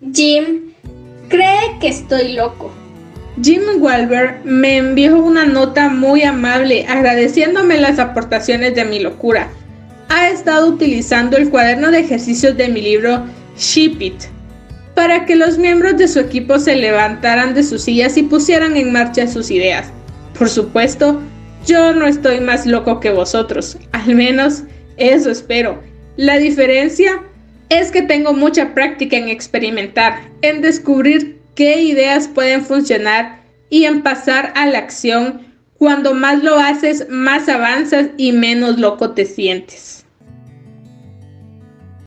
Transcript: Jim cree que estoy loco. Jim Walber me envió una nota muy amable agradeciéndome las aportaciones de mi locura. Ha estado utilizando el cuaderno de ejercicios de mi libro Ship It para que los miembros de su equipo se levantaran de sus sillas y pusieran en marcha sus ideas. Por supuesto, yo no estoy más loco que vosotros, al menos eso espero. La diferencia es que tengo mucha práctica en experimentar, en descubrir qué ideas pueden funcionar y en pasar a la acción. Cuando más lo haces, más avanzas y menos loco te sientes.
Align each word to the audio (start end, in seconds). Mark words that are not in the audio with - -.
Jim 0.00 0.72
cree 1.28 1.78
que 1.78 1.88
estoy 1.88 2.32
loco. 2.32 2.72
Jim 3.42 3.60
Walber 3.80 4.40
me 4.44 4.78
envió 4.78 5.18
una 5.18 5.44
nota 5.44 5.90
muy 5.90 6.22
amable 6.22 6.86
agradeciéndome 6.88 7.76
las 7.76 7.98
aportaciones 7.98 8.74
de 8.74 8.86
mi 8.86 9.00
locura. 9.00 9.48
Ha 10.08 10.30
estado 10.30 10.68
utilizando 10.68 11.36
el 11.36 11.50
cuaderno 11.50 11.90
de 11.90 11.98
ejercicios 11.98 12.56
de 12.56 12.68
mi 12.68 12.80
libro 12.80 13.26
Ship 13.58 14.00
It 14.00 14.22
para 14.94 15.26
que 15.26 15.36
los 15.36 15.58
miembros 15.58 15.98
de 15.98 16.08
su 16.08 16.18
equipo 16.18 16.58
se 16.58 16.76
levantaran 16.76 17.52
de 17.52 17.62
sus 17.62 17.82
sillas 17.82 18.16
y 18.16 18.22
pusieran 18.22 18.78
en 18.78 18.92
marcha 18.92 19.28
sus 19.28 19.50
ideas. 19.50 19.88
Por 20.38 20.48
supuesto, 20.48 21.20
yo 21.66 21.92
no 21.92 22.06
estoy 22.06 22.40
más 22.40 22.64
loco 22.64 23.00
que 23.00 23.10
vosotros, 23.10 23.76
al 23.92 24.14
menos 24.14 24.62
eso 24.96 25.30
espero. 25.30 25.82
La 26.16 26.38
diferencia 26.38 27.22
es 27.70 27.90
que 27.90 28.02
tengo 28.02 28.34
mucha 28.34 28.74
práctica 28.74 29.16
en 29.16 29.28
experimentar, 29.28 30.20
en 30.42 30.60
descubrir 30.60 31.40
qué 31.54 31.80
ideas 31.80 32.28
pueden 32.28 32.64
funcionar 32.64 33.40
y 33.70 33.84
en 33.84 34.02
pasar 34.02 34.52
a 34.56 34.66
la 34.66 34.78
acción. 34.78 35.46
Cuando 35.78 36.12
más 36.12 36.42
lo 36.42 36.58
haces, 36.58 37.08
más 37.08 37.48
avanzas 37.48 38.08
y 38.18 38.32
menos 38.32 38.78
loco 38.78 39.12
te 39.12 39.24
sientes. 39.24 39.99